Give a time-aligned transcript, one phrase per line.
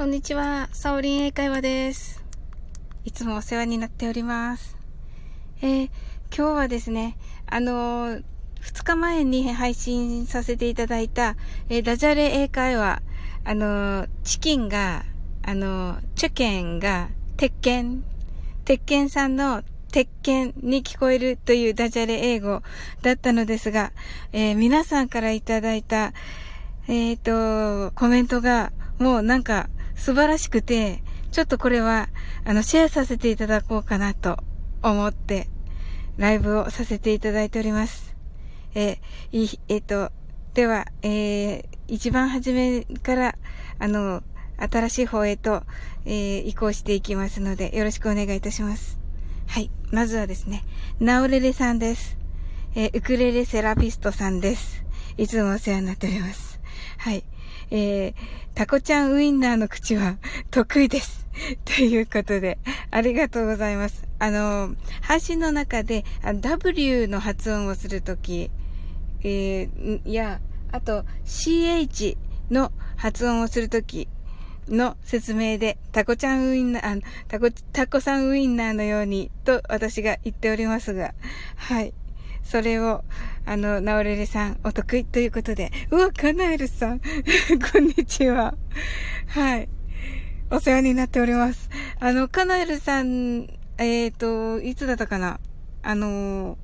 [0.00, 2.24] こんにちは、サオリン英会話です。
[3.04, 4.78] いつもお世話になっております。
[5.60, 5.90] えー、
[6.34, 8.22] 今日はですね、あのー、
[8.62, 11.36] 2日前に配信させていただいた、
[11.68, 13.02] えー、ダジャレ英会話、
[13.44, 15.04] あのー、チキンが、
[15.42, 18.02] あのー、チェケンが、鉄拳、
[18.64, 19.62] 鉄拳さんの
[19.92, 22.62] 鉄拳に聞こえるというダジャレ英語
[23.02, 23.92] だったのですが、
[24.32, 26.14] えー、皆さんからいただいた、
[26.88, 29.68] えっ、と、コメントが、もうなんか、
[30.00, 32.08] 素晴らしくて、ちょっとこれは、
[32.44, 34.38] あの、シェアさせていただこうかなと
[34.82, 35.46] 思って、
[36.16, 38.16] ライブをさせていただいております。
[38.74, 38.98] え、
[39.30, 40.10] い、えっ、と、
[40.54, 43.36] では、えー、一番初めから、
[43.78, 44.22] あの、
[44.56, 45.64] 新しい方へと、
[46.06, 48.98] えー、移行していきますので、よろしくお願いいたします。
[49.48, 49.70] はい。
[49.92, 50.64] まずはですね、
[50.98, 52.16] ナオレレさんです。
[52.74, 54.82] えー、ウクレレセラピストさんです。
[55.18, 56.58] いつもお世話になっております。
[56.96, 57.22] はい。
[57.70, 58.14] えー、
[58.54, 60.16] タコちゃんウインナーの口は
[60.50, 61.26] 得意です。
[61.64, 62.58] ということで、
[62.90, 64.06] ありがとうございます。
[64.18, 68.50] あの、配信の中で、W の発音をするとき、
[69.22, 70.40] えー、いや、
[70.72, 72.16] あと CH
[72.50, 74.08] の発音をするとき
[74.68, 81.14] の説明で、タコちゃんウインナー、タコ、タコさんウインナーのようにと私が言っておりますが、
[81.56, 81.92] はい。
[82.42, 83.04] それを、
[83.46, 87.00] あの、ナオレレさん、お得意ということで、うわ、カナエルさん、
[87.72, 88.54] こんにちは。
[89.28, 89.68] はい。
[90.50, 91.70] お世話になっております。
[92.00, 95.40] あの、カナエルさん、えっ、ー、と、いつだったかな？
[95.82, 96.58] あの、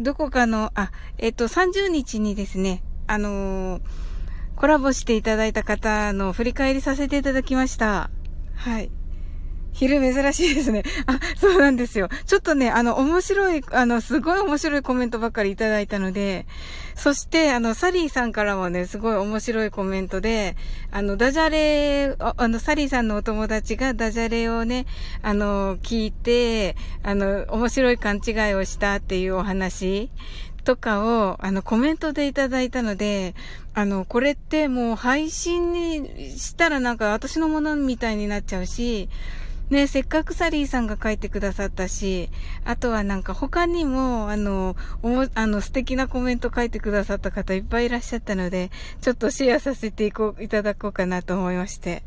[0.00, 3.80] どこかの、あ、えっ、ー、と、30日にですね、あの
[4.56, 8.10] コラボしていただいた方の振り返りさせていただきました。
[8.54, 8.90] はい。
[9.76, 10.84] 昼珍しいですね。
[11.04, 12.08] あ、そうなんですよ。
[12.24, 16.46] ちょっとね、あの、面白い、あの、すごい面白いコメントばっかりいただいたので、
[16.94, 20.56] そして、あの、サリーさんからもね、すごい面白いコメントで、
[20.90, 24.86] あの、ダジャレ、あの、サリーさんのお友達がダジャレをね、
[25.20, 30.10] あの、聞いて、あの、面白い勘違いをしたっていうお話
[30.64, 33.34] とかを、あの、コメントでいただいたので、
[33.74, 39.10] あの、これってもう配信にしたらなんか私のものみたいになっちゃうし、
[39.68, 42.30] ね、せっかくサリーさんが書いてくださったし、
[42.64, 52.04] あとはなんか他にも、あの、おも、あの、素敵なコメント書いてくださった方いっぱいいらっしゃったので、ちょっとシェアさせていこう、いただこうかなと思いまして。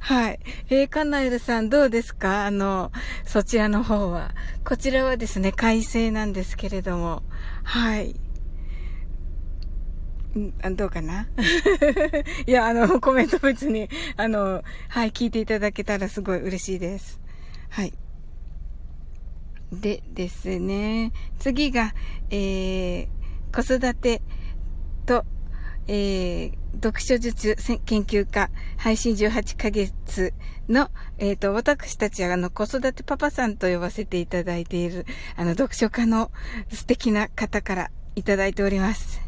[0.00, 0.40] はい。
[0.68, 2.44] えー、カナエルさんどうですか？
[2.44, 2.92] あの、
[3.24, 4.32] そちらの方は。
[4.64, 7.22] こちらはですね、快晴なんですけれども。
[7.62, 8.14] はい。
[10.38, 11.28] んどうかな？
[12.46, 17.20] いや、あの、コメント別に、あの、はい、聞いていただけたらすごい嬉しいです。
[17.70, 17.92] はい。
[19.72, 21.94] でですね、次が、
[22.30, 23.08] えー、
[23.52, 24.22] 子育て
[25.06, 25.24] と、
[25.86, 30.32] えー、読書術研究家、配信18ヶ月
[30.68, 35.06] の、えっ、ー、と、私たちは、あの、子育てパパさんと呼ばせていただいている、
[35.36, 36.30] あの、読書家の
[36.72, 39.23] 素敵な方からいただいております。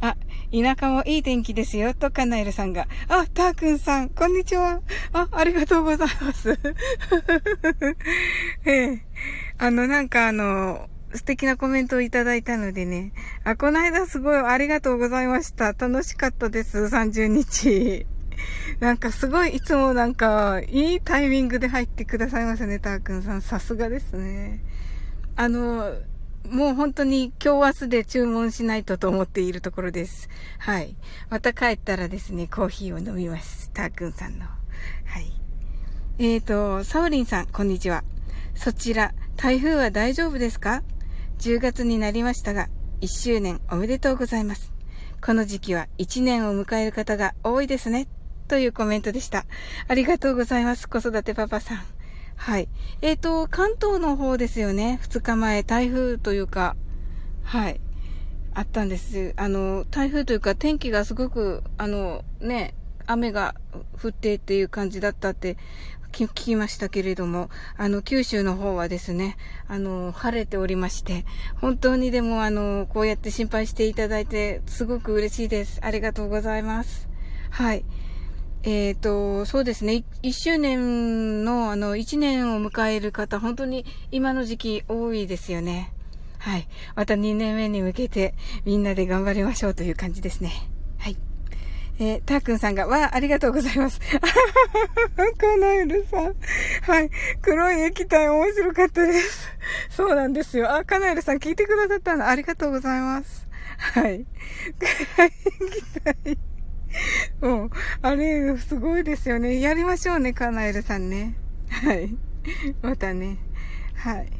[0.00, 0.16] あ、
[0.50, 2.88] 田舎もいい天気ですよ、とカナエルさんが。
[3.08, 4.80] あ、ターくんさん、こんにちは。
[5.12, 6.58] あ、ありがとうございます。
[8.64, 9.02] ええ。
[9.58, 13.12] あの、なんかあの、素敵なコメントをいただいたのでね。
[13.44, 15.74] あ、この間すごいありがとうございました。
[15.74, 18.06] 楽しかったです、30日。
[18.78, 23.42] なんかすごい、いつもなんか、いいタイミングで入ってくださいますね、たーくんさん。
[23.42, 24.64] さすがですね。
[25.36, 25.92] あの、
[26.48, 30.28] もう本当に今日明日で注文しないとと思っているところです。
[30.58, 30.96] はい。
[31.28, 33.70] また帰ったらですね、コーヒーを飲みます。
[33.70, 34.46] たーくんさんの。
[34.46, 35.30] はい。
[36.18, 38.04] えーと、サオリンさん、こんにちは。
[38.54, 40.82] そちら、台風は大丈夫ですか
[41.38, 42.68] ?10 月になりましたが、
[43.00, 44.72] 1周年おめでとうございます。
[45.22, 48.08] この時期は1年を迎える方が多いですね。
[48.48, 49.46] というコメントでした。
[49.86, 50.88] ありがとうございます。
[50.88, 51.99] 子育てパパさん。
[52.40, 52.70] はい。
[53.02, 54.98] えっ、ー、と、関東の方ですよね。
[55.02, 56.74] 2日前、台風というか、
[57.42, 57.82] はい。
[58.54, 59.34] あったんです。
[59.36, 62.72] あの、台風というか天気がすごく、あの、ね、
[63.04, 63.54] 雨が
[64.02, 65.58] 降ってっていう感じだったって
[66.12, 69.36] 聞きましたけれども、あの、九州の方はですね、
[69.68, 71.26] あの、晴れておりまして、
[71.60, 75.78] 本当にでもあの、こうやって心配していただいて、すごく嬉しいです。
[75.82, 77.06] ありがとうございます。
[77.50, 77.84] はい。
[78.62, 80.04] えっ、ー、と、そうですね。
[80.22, 85.92] 1周年の、あの、1年を迎える方、本当に今の時期多いですよね。
[86.38, 86.68] はい。
[86.94, 88.34] また2年目に向けて、
[88.64, 90.52] みんなで頑張りましょうという感じですね。
[90.98, 91.16] はい。
[91.98, 94.00] えー、たーくんさんが、わあ、ありがとうございます。
[95.38, 96.34] カナエルさん。
[96.82, 97.10] はい。
[97.40, 99.48] 黒い液体面白かったです。
[99.90, 100.74] そうなんですよ。
[100.74, 103.46] あ、カナエルさん聞いてくださったのありがとうございます。
[103.78, 104.26] はい。
[104.78, 105.32] 黒 い
[105.66, 106.49] 液体。
[107.40, 107.70] もう、
[108.02, 109.60] あれ、すごいですよね。
[109.60, 111.36] やりましょうね、カナエルさんね。
[111.68, 112.16] はい。
[112.82, 113.38] またね。
[113.94, 114.30] はい。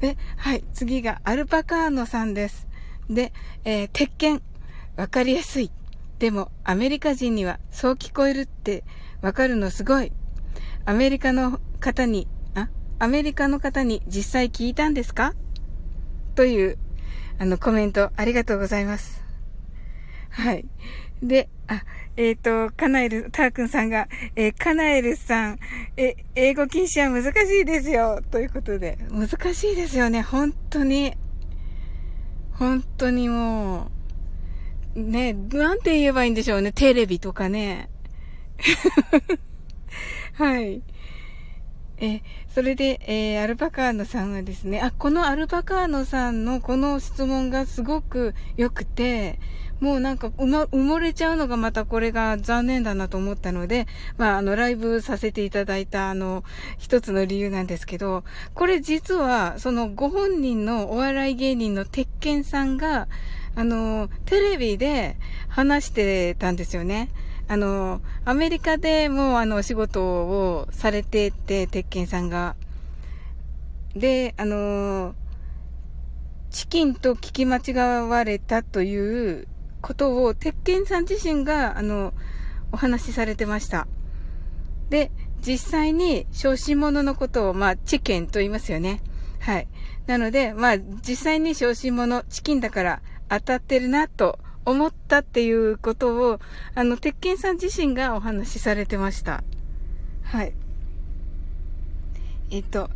[0.00, 0.64] で、はい。
[0.72, 2.66] 次がアルパカーノさんです。
[3.08, 3.32] で、
[3.64, 4.42] えー、鉄拳。
[4.96, 5.70] わかりやすい。
[6.18, 8.84] でも、アメリカ人にはそう聞こえるって
[9.20, 10.12] わかるのすごい。
[10.86, 15.34] アメリカの方に、あ、アメリカの方に実際聞いたんですか？
[16.34, 16.78] という、
[17.38, 19.22] あの、コメントありがとうございます。
[20.30, 20.66] はい。
[21.22, 21.82] で、あ、
[22.16, 25.58] えっ、ー、と、カナエル、タークンさんが、えー、カナエルさん、
[25.96, 28.20] え、英語禁止は難しいですよ。
[28.30, 30.22] ということで、難しいですよね。
[30.22, 31.14] 本当に。
[32.52, 33.90] 本当にも
[34.94, 36.72] う、ね、なんて言えばいいんでしょうね。
[36.72, 37.90] テレビとかね。
[40.34, 40.82] はい。
[41.98, 42.22] え、
[42.54, 49.38] それで、えー、アルパカーノさんはですね、あ、このアルパカーノさんのこの質問がすごく良くて、
[49.80, 53.86] もうなんか埋、ま、埋もれちゃうのがまたこれが残念だなと思ったので、
[54.16, 56.44] まあ、あの、ライブさせていただいたあの、
[56.78, 58.24] 一つの理由なんですけど、
[58.54, 63.08] これ実は、そのご本人のお笑い芸人の鉄拳さんが、
[63.54, 65.16] あの、テレビで
[65.48, 67.10] 話してたんですよね。
[67.48, 72.56] あの、アメリカでもうあの、仕事をされてて、鉄拳さんが。
[73.94, 75.14] で、あの、
[76.50, 79.46] チキンと聞き間違われたという
[79.86, 82.12] ことを、鉄拳さん自身が、あの、
[82.72, 83.86] お話しされてました。
[84.90, 89.00] で、実際に小心者のことを、まあ、チキンと言いますよね。
[89.38, 89.68] はい。
[90.08, 96.40] なので、まあ、実際に小心者、チキンだから当たってるなと思ったっていうことを、
[96.74, 99.44] あの、鉄拳さん自身がお話しされてました。
[100.24, 100.52] はい。
[102.50, 102.90] えっと、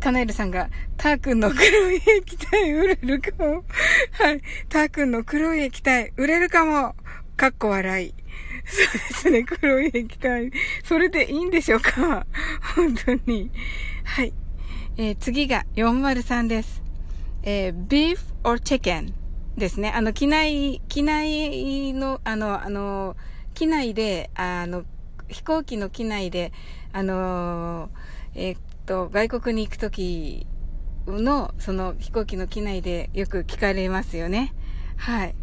[0.00, 3.64] カナエルさんが、ター君の黒い液体売れるかも。
[4.12, 4.40] はい。
[4.68, 6.94] ター君の黒い液体売れるかも。
[7.36, 8.14] かっこ笑い。
[8.64, 10.50] そうですね、黒い液体。
[10.84, 12.26] それでいいんでしょうか
[12.74, 13.50] 本当に。
[14.04, 14.32] はい。
[14.96, 16.82] えー、次が403です。
[17.42, 19.12] えー、beef or chicken?
[19.56, 19.92] ですね。
[19.94, 23.16] あの、機内、機内の、あの、あの、
[23.54, 24.84] 機内で、あの、
[25.28, 26.52] 飛行機の機内で、
[26.92, 27.90] あの、
[28.34, 28.56] えー、
[28.90, 30.48] と、外国に行くとき
[31.06, 34.52] の、その飛行機の機内でよく聞かれますよね。
[34.96, 35.34] はい。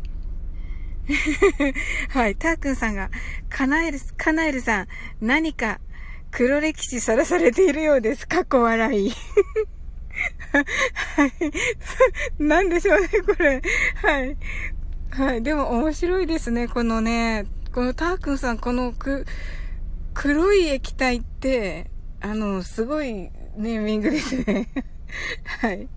[2.11, 2.35] はい。
[2.35, 3.09] タークンさんが、
[3.47, 4.87] カナエル、カナエルさん、
[5.21, 5.79] 何か
[6.29, 8.27] 黒歴史さらされているようです。
[8.27, 9.11] 過去笑い。
[10.51, 12.43] はい。
[12.43, 13.61] なんでしょうね、これ。
[14.03, 14.37] はい。
[15.11, 15.41] はい。
[15.41, 19.25] でも面白いですね、このね、このタークンさん、このく、
[20.13, 21.89] 黒い液体って、
[22.19, 24.69] あの、すごいネーミングですね。
[25.61, 25.87] はい。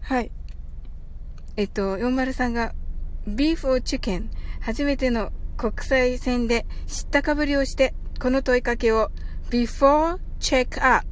[0.00, 0.30] はい。
[1.56, 2.74] えっと、403が、
[3.26, 4.28] ビーフ or chicken
[4.60, 9.10] 初めての国際線で知ったかぶりをして、この問いかけを
[9.50, 11.06] before check up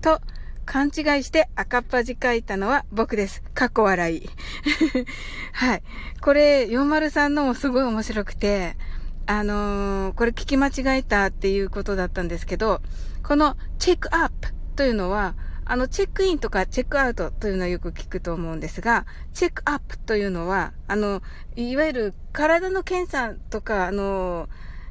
[0.00, 0.20] と
[0.64, 3.42] 勘違いして赤っ端書いたのは僕です。
[3.54, 4.30] かっこ笑い。
[5.52, 5.82] はい。
[6.20, 8.76] これ、403のもすごい面白くて、
[9.26, 12.80] あのー、これ聞き間違えたっていうことだったんですけど、
[13.22, 15.34] このチェックアップというのは、
[15.66, 21.22] あの、チェックインとかチェックアウトというのはよく聞くと思うんですが、チェックアップというのは、あの、
[21.56, 24.48] いわゆる体の検査とか、あの、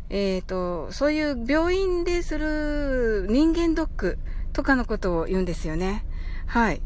[0.09, 4.17] えっ、ー、と、そういう病院でする人間ドック
[4.51, 6.05] とかのことを言うんですよね。
[6.47, 6.81] はい。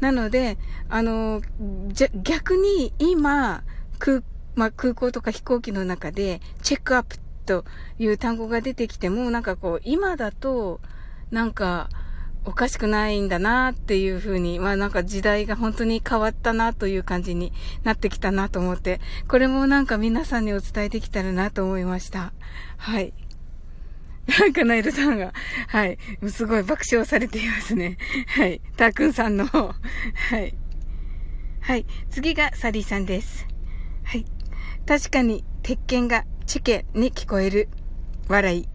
[0.00, 0.56] なので、
[0.88, 1.42] あの、
[1.88, 3.62] じゃ、逆に今、
[3.98, 4.22] 空、
[4.58, 7.64] まあ、空港とか飛行機の中で、チェックアップと
[8.00, 10.80] いう単語が出てきても、なんかこう、今だと、
[11.30, 11.88] なんか、
[12.44, 17.52] おかしくないんだなっていうふうに、まあなんか時代が本当に変わったなという感じに
[17.84, 22.32] なってきたなと思って、これもなんか皆さんにお伝えできたらなと思いました。
[22.78, 23.12] はい。
[24.40, 25.32] なんかナイルさんが、
[25.68, 25.98] はい。
[26.30, 27.96] すごい爆笑されていますね。
[28.26, 28.60] はい。
[28.76, 29.74] たーくんさんの、は
[30.38, 30.54] い。
[31.60, 31.86] はい。
[32.10, 33.46] 次がサリーさんです。
[34.04, 34.24] はい。
[34.88, 37.68] 確かに、鉄拳がチケに聞こえる。
[38.26, 38.68] 笑い。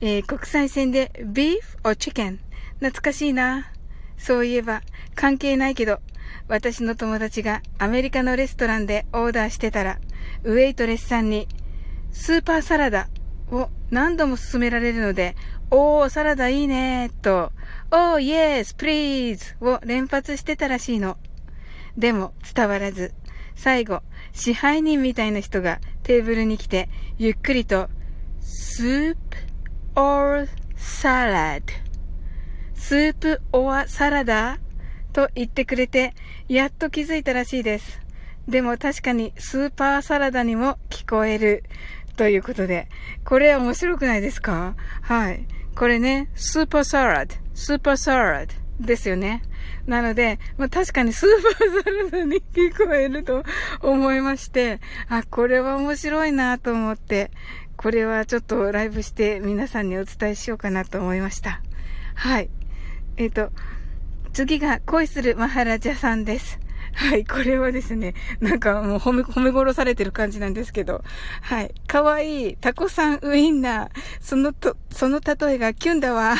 [0.00, 2.38] えー、国際線で、ビーフ or chicken?
[2.76, 3.70] 懐かしいな。
[4.16, 4.80] そういえば、
[5.14, 5.98] 関係ないけど、
[6.48, 9.98] 私の友達がアメリカのレストランでオーダーしてたら、
[10.42, 11.46] ウェイトレスさんに、
[12.12, 13.08] スーパーサラダ
[13.50, 15.36] を何度も勧められるので、
[15.70, 17.52] おー、サラダいいねーと、
[17.90, 21.18] おー、イエース、プリーズを連発してたらしいの。
[21.98, 23.12] でも、伝わらず、
[23.54, 27.88] 最後、支配人みたいな人がテーブルに来て、ゆっくりと、
[28.40, 29.16] スー
[29.94, 31.66] プ or サラダ
[32.74, 34.58] スープ or サラダ
[35.12, 36.14] と言ってくれて、
[36.48, 38.00] やっと気づいたらしいです。
[38.48, 41.64] でも確かにスーパーサラダにも聞こえる。
[42.16, 42.88] ということで。
[43.24, 44.76] これ面白くないですか？
[45.00, 45.46] はい。
[45.74, 49.42] これね、スーパーサラダ、スーパーサラダですよね。
[49.86, 53.44] なので、まあ、確かにスーパーサラダに聞こえると
[53.80, 57.30] 思いまして、あ、これは面白いなと思って、
[57.76, 61.62] これはちょっとライブして皆さんにお伝えしようかなと思いました。
[62.14, 62.50] はい。
[63.16, 63.52] えっ、ー、と、
[64.32, 66.58] 次が恋するマハラジャさんです。
[66.94, 71.02] はい、これはですね、なんかもう褒め、褒め殺されてる感じなんですけど、
[71.40, 76.36] はい、かわいいタコさんウインナー、そのと、その例えがキュンだわ。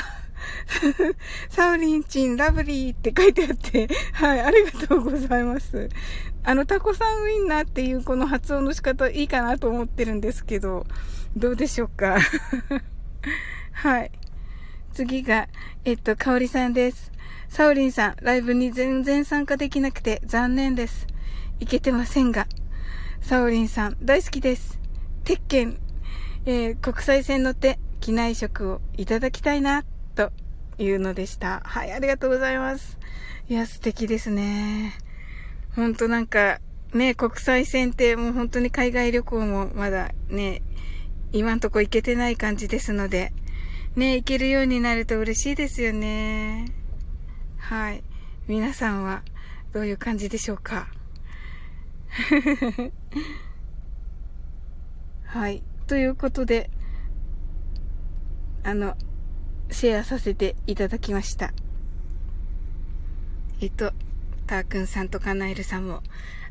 [1.51, 5.89] サウリンチンラブリーって書いてあって、はい、ありがとうございます。
[6.45, 10.87] あの、タコさんウインナーっていうこの発音の仕方いいかなと思ってるんですけど、
[11.37, 12.19] どうでしょうか？
[13.73, 14.11] はい。
[14.93, 15.49] 次が、
[15.85, 17.13] えっと、かおりさんです。
[17.49, 21.07] サウリンさん、ライブに全然参加できなくて残念です。
[21.61, 22.47] いけてませんが。
[23.21, 24.79] サウリンさん、大好きです。
[25.25, 25.77] 鉄拳、
[26.45, 29.85] えー、国際線乗って機内食をいただきたいな、
[30.15, 30.33] と
[30.79, 31.61] いうのでした。
[31.65, 32.99] はい、ありがとうございます。
[33.49, 34.93] いや、素敵ですね。
[35.75, 36.61] ほんとなんか、
[36.95, 40.63] ね、国際線ってもう本当に海外旅行もまだね、
[41.33, 43.33] 今んとこ行けてない感じですので、
[43.97, 46.67] ね、行けるようになると嬉しいですよね。
[47.59, 48.05] はい。
[48.49, 49.23] 皆さんは
[49.73, 50.89] どういう感じでしょうか？
[55.25, 55.63] はい。
[55.87, 56.71] ということで、
[58.65, 58.97] あの、
[59.71, 61.53] シェアさせていただきました。
[63.61, 63.93] えっと、
[64.47, 66.03] たーくんさんとかなえるさんも、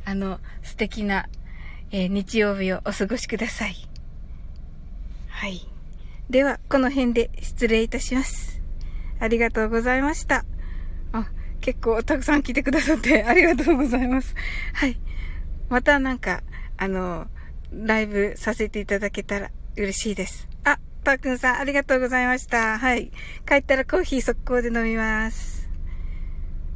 [0.06, 1.27] あの、素敵な、
[1.91, 3.75] えー、日曜日をお過ごしください。
[5.27, 5.68] はい。
[6.30, 8.62] では、この辺で失礼いたします。
[9.20, 10.46] ありがとうございました。
[11.12, 14.34] あ、結構たくさん来てくださって ありがとうございます。
[14.74, 15.00] はい。
[15.70, 16.44] またなんか、
[16.77, 17.27] あの、
[17.72, 20.50] ライブさせていただけたら嬉しいです。
[21.01, 22.77] あ、たーくんさんありがとうございました。
[22.77, 23.12] はい。
[23.48, 25.67] 帰ったらコーヒー速攻で飲みます。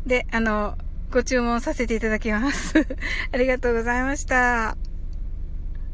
[0.05, 0.77] で、あの、
[1.12, 2.74] ご注文させていただきます。
[3.32, 4.77] ありがとうございました。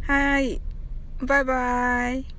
[0.02, 0.62] はい。
[1.22, 2.31] バイバイ。